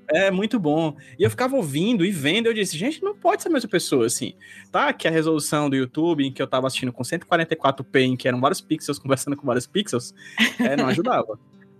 [0.10, 0.95] é muito bom.
[1.17, 4.06] E eu ficava ouvindo e vendo, eu disse, gente, não pode ser a mesma pessoa,
[4.06, 4.36] assim.
[4.71, 8.27] Tá, que a resolução do YouTube, em que eu tava assistindo com 144p, em que
[8.27, 10.13] eram vários pixels conversando com vários pixels,
[10.60, 11.39] é, não ajudava.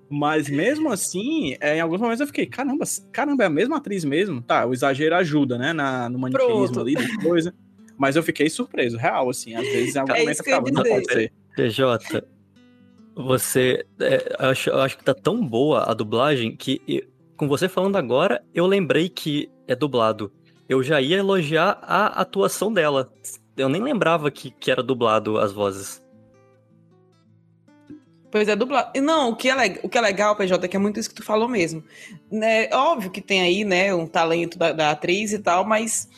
[0.10, 4.04] Mas mesmo assim, é, em alguns momentos eu fiquei, caramba, caramba, é a mesma atriz
[4.04, 4.42] mesmo?
[4.42, 6.80] Tá, o exagero ajuda, né, na, no maniqueísmo Pronto.
[6.80, 7.54] ali, da coisa.
[7.96, 9.54] Mas eu fiquei surpreso, real, assim.
[9.54, 11.32] Às vezes, em algum É momento eu ficava, não pode ser.
[11.56, 12.24] PJ,
[13.18, 13.86] você.
[14.00, 18.44] é, eu acho, acho que tá tão boa a dublagem que, com você falando agora,
[18.54, 20.32] eu lembrei que é dublado.
[20.70, 23.12] Eu já ia elogiar a atuação dela.
[23.56, 26.02] Eu nem lembrava que, que era dublado as vozes.
[28.30, 29.00] Pois é, dublado.
[29.02, 31.10] Não, o que, é legal, o que é legal, PJ, é que é muito isso
[31.10, 31.84] que tu falou mesmo.
[32.30, 36.10] Né, óbvio que tem aí, né, um talento da, da atriz e tal, mas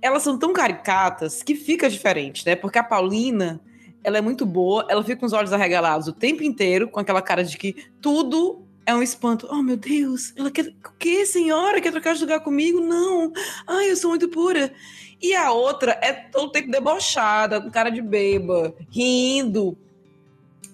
[0.00, 2.54] elas são tão caricatas que fica diferente, né?
[2.54, 3.60] Porque a Paulina,
[4.02, 7.20] ela é muito boa, ela fica com os olhos arregalados o tempo inteiro, com aquela
[7.20, 9.46] cara de que tudo é um espanto.
[9.50, 10.66] Oh, meu Deus, ela quer.
[10.68, 11.80] O que, senhora?
[11.80, 12.80] Quer trocar de lugar comigo?
[12.80, 13.32] Não.
[13.66, 14.72] Ai, eu sou muito pura.
[15.20, 19.76] E a outra é todo tempo debochada, com cara de beba, rindo.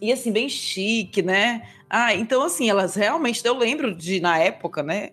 [0.00, 1.68] E assim, bem chique, né?
[1.88, 5.10] Ah, então assim, elas realmente, eu lembro de, na época, né?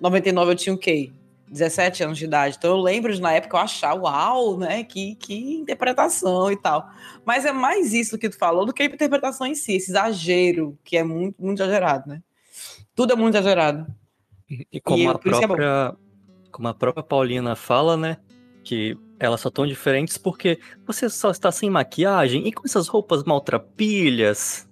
[0.00, 1.10] 99 eu tinha o quê?
[1.48, 2.56] 17 anos de idade.
[2.58, 4.84] Então eu lembro de, na época, eu achar, uau, né?
[4.84, 6.88] Que, que interpretação e tal.
[7.24, 10.78] Mas é mais isso que tu falou do que a interpretação em si, esse exagero,
[10.84, 12.22] que é muito, muito exagerado, né?
[12.94, 13.86] Tudo é muito exagerado.
[14.72, 15.96] E como, E a é própria,
[16.50, 18.18] como a própria Paulina fala, né?
[18.62, 23.24] Que elas só tão diferentes porque você só está sem maquiagem e com essas roupas
[23.24, 24.68] maltrapilhas.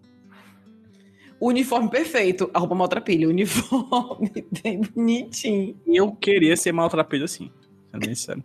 [1.42, 4.30] O uniforme perfeito, a roupa maltrapilha, o uniforme
[4.62, 5.76] bem bonitinho.
[5.84, 7.50] Eu queria ser maltrapilho assim,
[7.90, 8.44] sendo bem sério.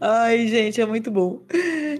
[0.00, 1.40] Ai, gente, é muito bom.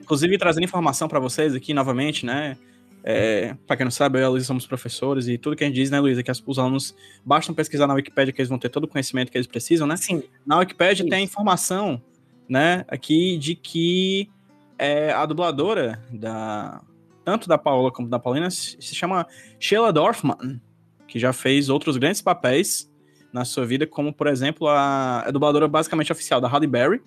[0.00, 2.56] Inclusive, trazendo informação para vocês aqui novamente, né?
[3.02, 5.66] É, para quem não sabe, eu e a Luísa somos professores e tudo que a
[5.66, 8.58] gente diz, né, Luísa, que as- os alunos bastam pesquisar na Wikipédia que eles vão
[8.60, 9.96] ter todo o conhecimento que eles precisam, né?
[9.96, 12.00] Sim, Na Wikipédia tem a informação,
[12.48, 14.30] né, aqui de que
[14.78, 16.80] é, a dubladora da
[17.24, 19.26] tanto da Paola como da Paulina se chama
[19.58, 20.60] Sheila Dorfman,
[21.06, 22.90] que já fez outros grandes papéis
[23.32, 27.02] na sua vida, como por exemplo a, a dubladora basicamente oficial da Halle Berry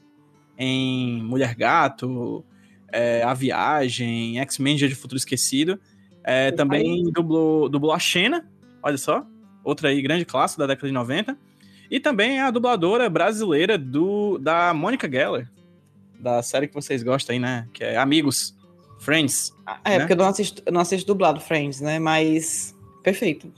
[0.57, 2.43] em Mulher Gato,
[2.91, 5.79] é, A Viagem, X-Men Dia de Futuro Esquecido.
[6.23, 8.49] É, também dublou, dublou a Xena,
[8.81, 9.25] olha só.
[9.63, 11.37] Outra aí, grande clássico da década de 90.
[11.89, 15.51] E também é a dubladora brasileira do, da Mônica Geller,
[16.19, 17.67] da série que vocês gostam aí, né?
[17.73, 18.54] Que é Amigos,
[18.99, 19.53] Friends.
[19.83, 19.99] É, né?
[19.99, 21.99] porque eu não assisto, eu não assisto dublado Friends, né?
[21.99, 22.75] Mas.
[23.03, 23.51] Perfeito.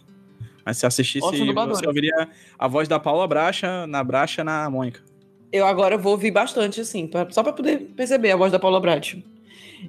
[0.66, 5.02] Mas se assistisse, você ouviria a voz da Paula Bracha na Bracha na Mônica.
[5.50, 8.82] Eu agora vou ouvir bastante, assim, pra- só pra poder perceber a voz da Paula
[8.82, 9.16] Brat.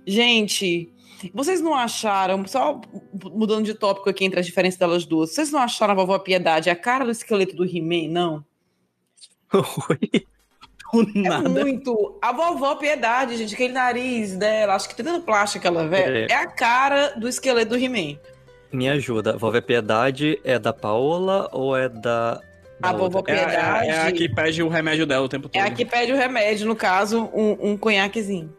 [0.06, 0.88] Gente,
[1.34, 2.80] vocês não acharam, só
[3.24, 6.70] mudando de tópico aqui entre as diferenças delas duas, vocês não acharam a vovó Piedade
[6.70, 8.44] a cara do esqueleto do He-Man, não?
[9.90, 10.24] Oi?
[10.94, 12.18] É muito.
[12.22, 16.32] A vovó Piedade, gente, aquele nariz dela, acho que tem tanto plástico aquela velha, É.
[16.32, 16.34] é.
[16.34, 18.18] a cara do esqueleto do He-Man.
[18.72, 19.36] Me ajuda.
[19.36, 22.40] Vovó Piedade é da Paola ou é da.
[22.80, 23.34] da A vovó outra?
[23.34, 24.12] É, a- é, a- é a Piedade.
[24.12, 25.56] que pede o remédio dela o tempo todo.
[25.60, 28.54] É a que pede o remédio, no caso, um, um conhaquezinho.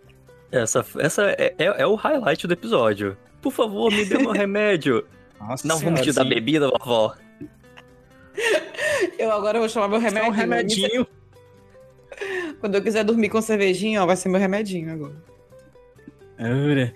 [0.52, 3.15] Essa, essa é, é, é o highlight do episódio.
[3.42, 5.06] Por favor, me dê meu remédio.
[5.39, 6.30] Nossa Não vamos te dar sim.
[6.30, 7.13] bebida, vovó.
[9.18, 10.32] Eu agora vou chamar meu Isso é remédio.
[10.32, 11.08] um remedinho.
[12.60, 15.16] Quando eu quiser dormir com cervejinha, ó, vai ser meu remedinho agora.
[16.40, 16.94] Ora.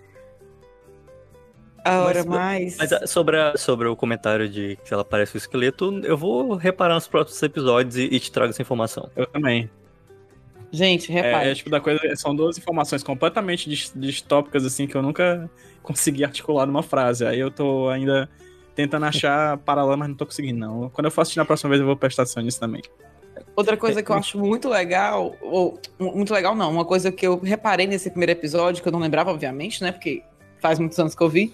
[1.86, 2.78] A hora Mas- mais.
[2.78, 6.56] Mas ah, sobre, a- sobre o comentário de que ela parece um esqueleto, eu vou
[6.56, 9.10] reparar nos próximos episódios e, e te trago essa informação.
[9.16, 9.70] Eu também.
[10.72, 11.50] Gente, É, repare.
[11.50, 15.50] é tipo da coisa, são duas informações completamente dis- distópicas, assim, que eu nunca
[15.84, 17.26] consegui articular numa frase.
[17.26, 18.30] Aí eu tô ainda
[18.74, 20.90] tentando achar paralelo, mas não tô conseguindo, não.
[20.90, 22.82] Quando eu for assistir na próxima vez, eu vou prestar atenção nisso também.
[23.56, 27.38] Outra coisa que eu acho muito legal, ou muito legal não, uma coisa que eu
[27.38, 29.92] reparei nesse primeiro episódio, que eu não lembrava, obviamente, né?
[29.92, 30.24] Porque
[30.60, 31.54] faz muitos anos que eu vi.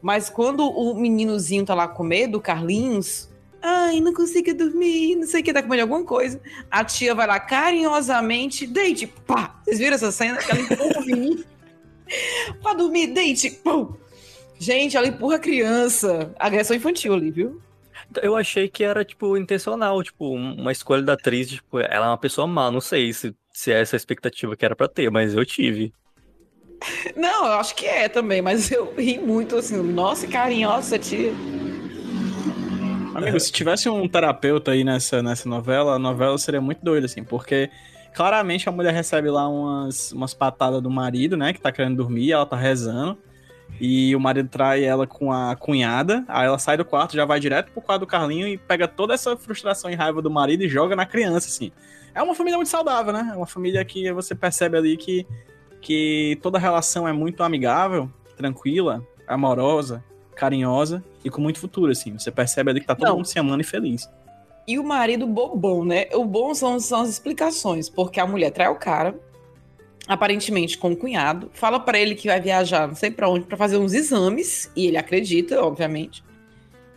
[0.00, 3.28] Mas quando o meninozinho tá lá com medo, o Carlinhos,
[3.60, 6.40] ai, não consigo dormir, não sei o que, tá comendo alguma coisa.
[6.70, 9.60] A tia vai lá carinhosamente, deite, pá!
[9.64, 10.38] Vocês viram essa cena?
[10.48, 11.44] Ela empurra o menino
[12.62, 13.94] pra dormir, deite, pum!
[14.58, 16.32] Gente, ela empurra a criança.
[16.38, 17.60] Agressão infantil ali, viu?
[18.22, 22.18] Eu achei que era, tipo, intencional, tipo, uma escolha da atriz, tipo, ela é uma
[22.18, 25.34] pessoa má, não sei se, se é essa a expectativa que era pra ter, mas
[25.34, 25.92] eu tive.
[27.16, 31.32] Não, eu acho que é também, mas eu ri muito assim, nossa, que carinhosa tia.
[33.14, 37.24] Amigo, se tivesse um terapeuta aí nessa, nessa novela, a novela seria muito doida, assim,
[37.24, 37.70] porque
[38.14, 42.32] claramente a mulher recebe lá umas, umas patadas do marido, né, que tá querendo dormir,
[42.32, 43.16] ela tá rezando,
[43.80, 47.38] e o marido trai ela com a cunhada, aí ela sai do quarto, já vai
[47.38, 50.68] direto pro quarto do Carlinho e pega toda essa frustração e raiva do marido e
[50.68, 51.70] joga na criança, assim.
[52.14, 53.30] É uma família muito saudável, né?
[53.32, 55.26] É uma família que você percebe ali que,
[55.82, 60.02] que toda relação é muito amigável, tranquila, amorosa,
[60.34, 62.18] carinhosa e com muito futuro, assim.
[62.18, 63.16] Você percebe ali que tá todo Não.
[63.16, 64.08] mundo se amando e feliz.
[64.66, 66.06] E o marido bobão, né?
[66.14, 69.14] O bom são, são as explicações, porque a mulher trai o cara,
[70.06, 73.56] aparentemente com o cunhado, fala pra ele que vai viajar não sei pra onde pra
[73.56, 76.22] fazer uns exames, e ele acredita, obviamente.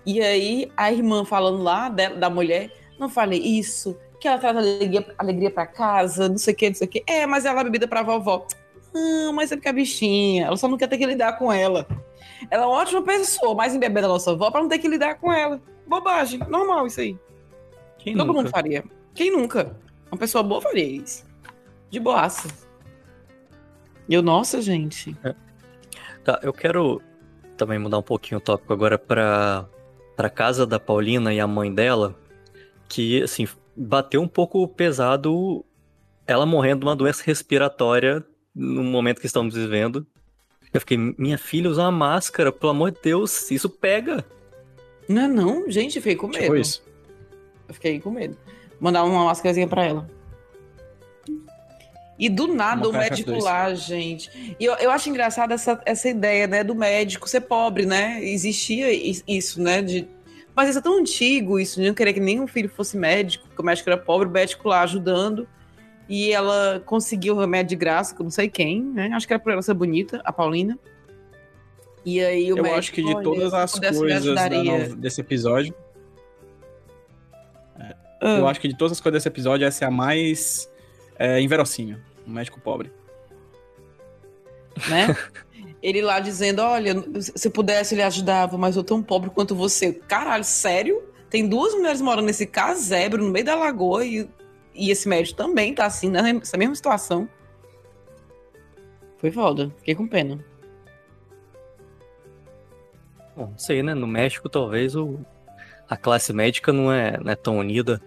[0.05, 4.55] E aí a irmã falando lá da, da mulher, não falei isso, que ela traz
[4.55, 7.03] alegria, alegria pra casa, não sei o que, não sei o que.
[7.07, 8.45] É, mas ela é bebida pra vovó.
[8.93, 11.87] Não, mas é porque a bichinha, ela só não quer ter que lidar com ela.
[12.49, 14.87] Ela é uma ótima pessoa, mas em bebê da nossa avó pra não ter que
[14.87, 15.61] lidar com ela.
[15.87, 17.17] Bobagem, normal isso aí.
[17.97, 18.39] Quem Todo nunca?
[18.39, 18.83] mundo faria.
[19.13, 19.75] Quem nunca?
[20.11, 21.25] Uma pessoa boa faria isso.
[21.89, 22.47] De boaça.
[24.09, 25.15] E eu, nossa, gente.
[26.23, 26.99] Tá, eu quero
[27.55, 29.69] também mudar um pouquinho o tópico agora pra,
[30.15, 32.15] pra casa da Paulina e a mãe dela,
[32.87, 35.63] que, assim, bateu um pouco pesado
[36.25, 40.05] ela morrendo de uma doença respiratória no momento que estamos vivendo.
[40.73, 44.25] Eu fiquei, minha filha usa uma máscara, pelo amor de Deus, isso pega.
[45.07, 46.41] Não é não, gente, eu fiquei com medo.
[46.41, 46.83] Tipo isso.
[47.67, 48.35] Eu fiquei com medo.
[48.79, 50.09] Mandar uma máscarazinha pra ela.
[52.19, 53.43] E do nada Uma o médico dois.
[53.45, 54.55] lá, gente.
[54.59, 58.21] E eu, eu acho engraçada essa, essa ideia, né, do médico ser pobre, né?
[58.21, 59.81] Existia is- isso, né?
[59.81, 60.05] De...
[60.53, 63.61] Mas isso é tão antigo, isso, de não querer que nenhum filho fosse médico, porque
[63.61, 65.47] o médico era pobre, o médico lá ajudando.
[66.09, 69.11] E ela conseguiu o remédio de graça, que eu não sei quem, né?
[69.13, 70.77] Acho que era por ela ser bonita, a Paulina.
[72.03, 75.73] E aí o Eu médico, acho que de olha, todas as coisas no- desse episódio,
[78.21, 78.37] Ah.
[78.39, 80.69] eu acho que de todas as coisas desse episódio, essa é a mais
[81.17, 81.97] é, inverossímil.
[82.29, 82.91] Um médico pobre.
[84.87, 85.15] né?
[85.81, 89.93] Ele lá dizendo, olha, se eu pudesse ele ajudava, mas eu tão pobre quanto você.
[89.93, 91.03] Caralho, sério?
[91.29, 94.29] Tem duas mulheres morando nesse casebre no meio da lagoa e,
[94.75, 97.27] e esse médico também tá assim, nessa mesma situação.
[99.17, 100.43] Foi foda, fiquei com pena.
[103.35, 103.93] Bom, não sei, né?
[103.93, 105.19] No México, talvez o,
[105.89, 108.01] a classe médica não é, não é tão unida.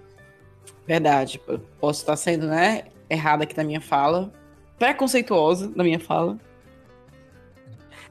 [0.87, 1.41] Verdade,
[1.81, 4.33] posso estar sendo, né, errada aqui na minha fala,
[4.79, 6.39] preconceituosa na minha fala.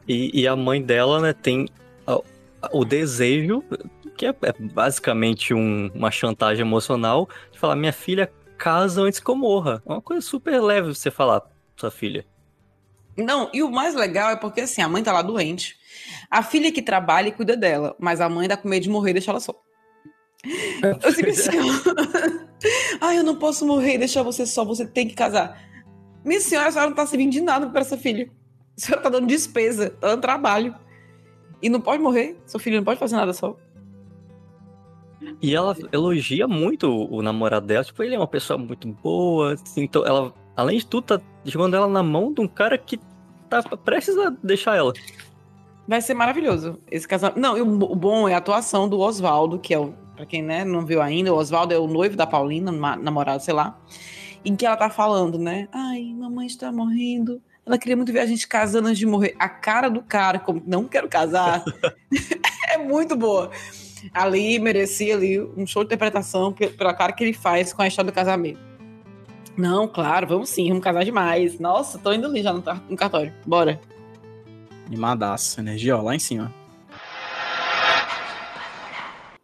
[0.08, 1.68] E, e a mãe dela, né, tem
[2.72, 3.64] o desejo,
[4.16, 9.30] que é, é basicamente um- uma chantagem emocional, de falar: minha filha casa antes que
[9.30, 9.82] eu morra.
[9.86, 12.26] É uma coisa super leve você falar pra sua filha.
[13.18, 15.76] Não, e o mais legal é porque assim, a mãe tá lá doente.
[16.30, 19.10] A filha que trabalha e cuida dela, mas a mãe dá com medo de morrer
[19.10, 19.54] e deixa ela só.
[21.04, 21.52] Eu fico assim.
[23.00, 25.60] Ai, eu não posso morrer e deixar você só, você tem que casar.
[26.24, 28.30] Minha senhora, a senhora não tá servindo de nada para essa filha.
[28.78, 30.76] A senhora tá dando despesa, tá dando trabalho.
[31.62, 33.56] E não pode morrer, seu filho não pode fazer nada só.
[35.42, 39.84] E ela elogia muito o, namorado dela, tipo, ele é uma pessoa muito boa, assim,
[39.84, 43.00] então ela, além de tudo, tá jogando ela na mão de um cara que
[43.50, 44.94] tá prestes a deixar ela.
[45.88, 47.40] Vai ser maravilhoso esse casamento.
[47.40, 50.86] Não, o bom é a atuação do Oswaldo, que é o, pra quem né, não
[50.86, 53.76] viu ainda, o Oswaldo é o noivo da Paulina, namorado, sei lá.
[54.46, 55.68] Em que ela tá falando, né?
[55.72, 57.42] Ai, mamãe está morrendo.
[57.66, 59.36] Ela queria muito ver a gente casando antes de morrer.
[59.40, 61.64] A cara do cara, como não quero casar,
[62.70, 63.50] é muito boa.
[64.14, 67.88] Ali merecia ali um show de interpretação pe- pela cara que ele faz com a
[67.88, 68.60] história do casamento.
[69.58, 71.60] Não, claro, vamos sim, vamos casar demais.
[71.60, 72.62] Nossa, tô indo ali já no
[72.96, 73.34] cartório.
[73.44, 73.82] Bora.
[74.86, 76.54] Animadaço, energia, ó, lá em cima.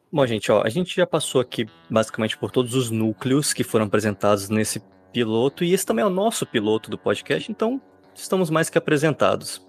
[0.10, 3.86] Bom, gente, ó, a gente já passou aqui basicamente por todos os núcleos que foram
[3.86, 7.82] apresentados nesse piloto, e esse também é o nosso piloto do podcast, então
[8.15, 9.62] estamos mais que apresentados.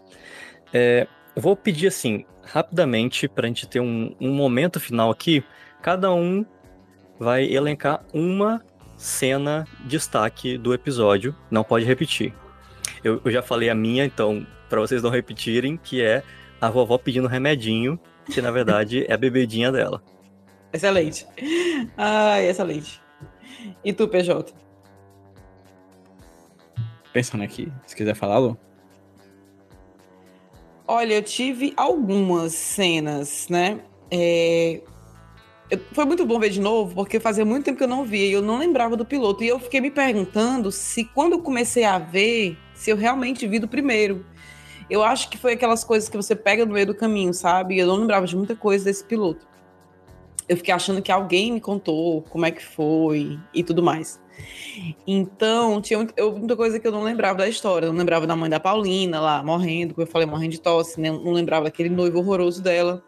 [0.73, 5.43] É, eu vou pedir assim, rapidamente, para a gente ter um, um momento final aqui,
[5.83, 6.47] cada um
[7.19, 8.63] vai elencar uma
[8.97, 12.33] cena destaque do episódio, não pode repetir.
[13.03, 16.23] Eu, eu já falei a minha, então, para vocês não repetirem, que é
[16.61, 17.99] a vovó pedindo remedinho,
[18.33, 20.01] que na verdade é a bebedinha dela.
[20.73, 21.27] Excelente.
[21.97, 23.01] Ai, excelente.
[23.85, 24.53] E tu, PJ?
[27.13, 28.57] Pensando aqui, se quiser falar, Lu.
[30.87, 33.81] Olha, eu tive algumas cenas, né?
[34.11, 34.81] É,
[35.71, 38.27] eu- Foi muito bom ver de novo, porque fazia muito tempo que eu não via
[38.27, 39.43] e eu não lembrava do piloto.
[39.45, 43.59] E eu fiquei me perguntando se quando eu comecei a ver, se eu realmente vi
[43.59, 44.25] do primeiro.
[44.89, 47.79] Eu acho que foi aquelas coisas que você pega no meio do caminho, sabe?
[47.79, 49.47] Eu não lembrava de muita coisa desse piloto.
[50.49, 54.21] Eu fiquei achando que alguém me contou como é que foi e tudo mais.
[55.07, 57.87] Então, tinha eu- muita coisa que eu não lembrava da história.
[57.87, 61.01] Eu não lembrava da mãe da Paulina lá, morrendo, como eu falei, morrendo de tosse,
[61.01, 61.11] né?
[61.11, 63.03] Não lembrava daquele noivo horroroso dela.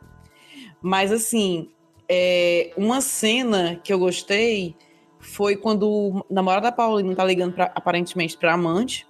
[0.82, 1.70] Mas, assim,
[2.08, 4.74] é, uma cena que eu gostei
[5.18, 9.06] foi quando o namorado da Paulina tá ligando pra, aparentemente pra amante.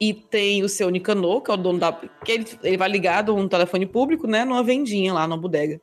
[0.00, 1.92] E tem o seu Nicanor, que é o dono da.
[1.92, 4.44] que ele, ele vai ligado um telefone público, né?
[4.44, 5.80] Numa vendinha lá, numa bodega.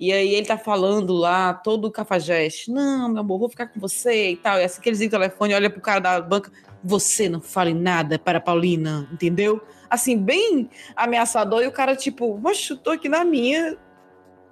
[0.00, 4.30] E aí ele tá falando lá, todo cafajeste, não, meu amor, vou ficar com você
[4.30, 4.60] e tal.
[4.60, 6.52] E assim que eles ligam o telefone, olha pro cara da banca,
[6.84, 9.60] você não fale nada para Paulina, entendeu?
[9.90, 13.76] Assim, bem ameaçador, e o cara, tipo, poxa, tô aqui na minha.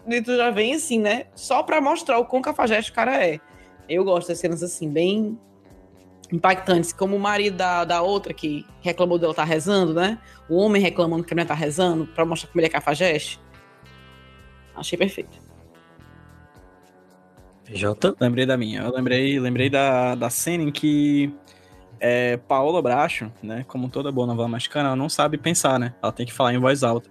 [0.09, 1.26] E tu já vem assim, né?
[1.35, 3.38] Só pra mostrar o quão cafajeste o cara é.
[3.88, 5.38] Eu gosto das cenas assim, bem
[6.32, 10.18] impactantes, como o marido da, da outra que reclamou dela estar rezando, né?
[10.48, 13.40] O homem reclamando que a mulher tá rezando, pra mostrar como ele é cafajeste.
[14.76, 15.40] Achei perfeito.
[17.64, 18.16] PJ?
[18.20, 18.82] Lembrei da minha.
[18.82, 21.32] Eu lembrei, lembrei da, da cena em que
[21.98, 23.64] é, Paola Bracho, né?
[23.66, 25.94] Como toda boa novela mexicana, ela não sabe pensar, né?
[26.02, 27.10] Ela tem que falar em voz alta.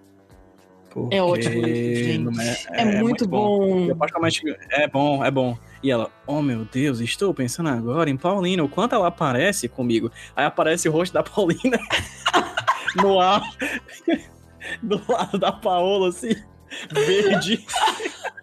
[0.90, 2.18] Porque É ótimo, gente.
[2.20, 2.32] não
[2.72, 3.90] É, muito, bom.
[3.90, 5.58] Eu praticamente é bom, é bom.
[5.84, 10.10] E ela, oh meu Deus, estou pensando agora em Paulina, o quanto ela aparece comigo.
[10.36, 11.78] Aí aparece o rosto da Paulina
[12.96, 13.44] no ar,
[14.82, 16.34] do lado da Paola, assim,
[16.92, 17.66] verde.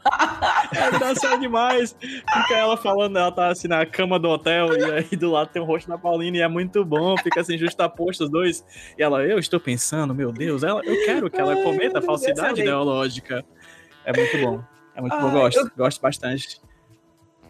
[0.04, 1.96] Aí dá certo demais.
[2.00, 5.62] Fica ela falando, ela tá assim na cama do hotel, e aí do lado tem
[5.62, 8.64] o rosto da Paulina, e é muito bom, fica assim, justaposto os dois.
[8.98, 12.04] E ela, eu estou pensando, meu Deus, ela, eu quero que ela Ai, cometa Deus,
[12.06, 12.60] falsidade excelente.
[12.60, 13.44] ideológica.
[14.04, 14.64] É muito bom.
[14.94, 16.60] É muito bom, Ai, gosto, eu- gosto bastante.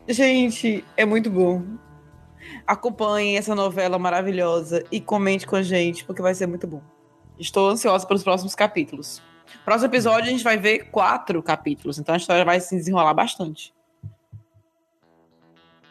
[0.09, 1.63] Gente, é muito bom.
[2.67, 6.83] Acompanhem essa novela maravilhosa e comente com a gente, porque vai ser muito bom.
[7.39, 9.23] Estou ansiosa pelos próximos capítulos.
[9.65, 13.73] Próximo episódio a gente vai ver quatro capítulos, então a história vai se desenrolar bastante.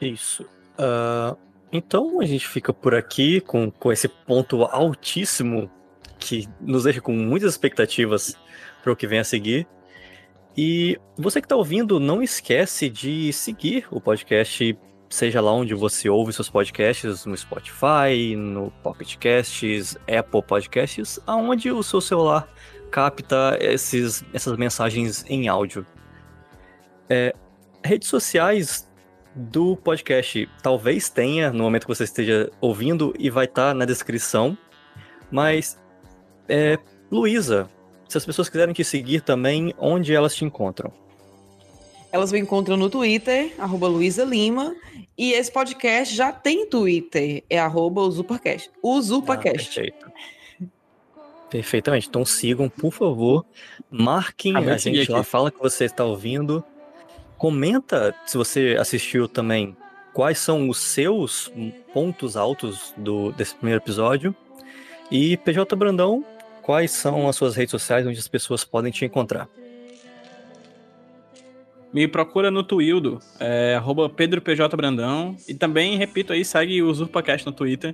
[0.01, 0.45] Isso.
[0.78, 1.36] Ah,
[1.72, 5.70] então a gente fica por aqui com, com esse ponto altíssimo
[6.20, 8.36] que nos deixa com muitas expectativas
[8.84, 9.68] para o que vem a seguir.
[10.57, 14.78] E você que está ouvindo, não esquece de seguir o podcast,
[15.09, 21.72] seja lá onde você ouve seus podcasts, no Spotify, no Pocket Casts, Apple Podcasts, aonde
[21.72, 22.49] o seu celular
[22.92, 25.86] capta esses, essas mensagens em áudio.
[27.10, 27.34] É,
[27.84, 28.88] redes sociais
[29.34, 34.58] do podcast talvez tenha no momento que você esteja ouvindo e vai estar na descrição.
[35.32, 35.80] Mas,
[36.50, 36.78] é,
[37.10, 37.70] Luísa,
[38.08, 40.92] se as pessoas quiserem te seguir também, onde elas te encontram?
[42.12, 44.76] Elas me encontram no Twitter, arroba Luísa Lima.
[45.18, 48.70] E esse podcast já tem Twitter, é arroba Uzupacast.
[48.84, 49.80] Uzupacast.
[49.80, 50.12] Ah, perfeito.
[51.52, 52.08] Perfeitamente.
[52.08, 53.45] Então sigam, por favor.
[53.91, 55.30] Marquem a gente lá, aqui.
[55.30, 56.64] fala que você está ouvindo.
[57.38, 59.76] Comenta se você assistiu também
[60.14, 61.52] quais são os seus
[61.93, 64.34] pontos altos do, desse primeiro episódio.
[65.12, 66.24] E PJ Brandão,
[66.62, 69.49] quais são as suas redes sociais onde as pessoas podem te encontrar?
[71.91, 75.36] Me procura no Twildo, é, arroba Pedro PJ Brandão.
[75.49, 77.93] E também, repito aí, segue o UsurpaCast no Twitter.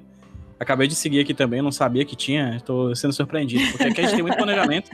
[0.59, 4.03] Acabei de seguir aqui também, não sabia que tinha, tô sendo surpreendido, porque aqui a
[4.03, 4.91] gente tem muito planejamento.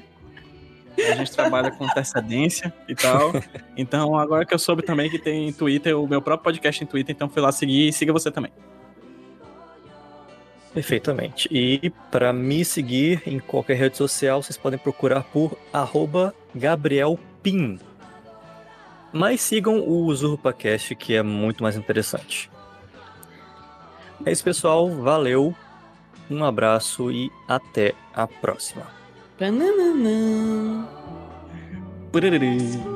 [0.97, 3.31] A gente trabalha com antecedência e tal.
[3.75, 7.15] Então, agora que eu soube também que tem Twitter, o meu próprio podcast em Twitter,
[7.15, 8.51] então fui lá seguir e siga você também.
[10.73, 11.47] Perfeitamente.
[11.51, 17.79] E para me seguir em qualquer rede social, vocês podem procurar por arroba Gabriel Pin.
[19.11, 22.49] Mas sigam o UsurpaCast, que é muito mais interessante.
[24.25, 24.89] É isso, pessoal.
[24.89, 25.53] Valeu.
[26.29, 28.87] Um abraço e até a próxima.
[32.11, 32.92] Bananana.